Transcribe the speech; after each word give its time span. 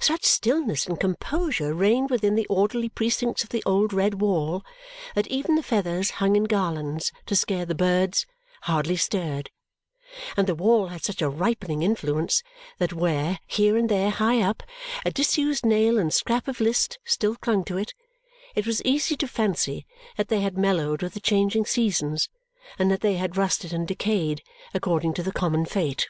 Such 0.00 0.24
stillness 0.24 0.86
and 0.86 0.98
composure 0.98 1.74
reigned 1.74 2.08
within 2.08 2.34
the 2.34 2.46
orderly 2.46 2.88
precincts 2.88 3.42
of 3.44 3.50
the 3.50 3.62
old 3.66 3.92
red 3.92 4.22
wall 4.22 4.64
that 5.14 5.26
even 5.26 5.54
the 5.54 5.62
feathers 5.62 6.12
hung 6.12 6.34
in 6.34 6.44
garlands 6.44 7.12
to 7.26 7.36
scare 7.36 7.66
the 7.66 7.74
birds 7.74 8.24
hardly 8.62 8.96
stirred; 8.96 9.50
and 10.34 10.46
the 10.46 10.54
wall 10.54 10.86
had 10.86 11.04
such 11.04 11.20
a 11.20 11.28
ripening 11.28 11.82
influence 11.82 12.42
that 12.78 12.94
where, 12.94 13.38
here 13.46 13.76
and 13.76 13.90
there 13.90 14.08
high 14.08 14.40
up, 14.40 14.62
a 15.04 15.10
disused 15.10 15.66
nail 15.66 15.98
and 15.98 16.14
scrap 16.14 16.48
of 16.48 16.58
list 16.58 16.98
still 17.04 17.36
clung 17.36 17.62
to 17.66 17.76
it, 17.76 17.92
it 18.54 18.66
was 18.66 18.80
easy 18.80 19.14
to 19.18 19.28
fancy 19.28 19.84
that 20.16 20.28
they 20.28 20.40
had 20.40 20.56
mellowed 20.56 21.02
with 21.02 21.12
the 21.12 21.20
changing 21.20 21.66
seasons 21.66 22.30
and 22.78 22.90
that 22.90 23.02
they 23.02 23.16
had 23.16 23.36
rusted 23.36 23.74
and 23.74 23.86
decayed 23.86 24.42
according 24.72 25.12
to 25.12 25.22
the 25.22 25.32
common 25.32 25.66
fate. 25.66 26.08